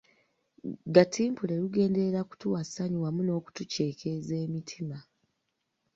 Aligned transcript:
Gatimpule 0.95 1.53
lugenderera 1.61 2.21
kutuwa 2.29 2.59
ssanyu 2.63 2.97
wamu 3.03 3.21
n’okutuceekeeza 3.23 4.35
emitima. 4.45 4.97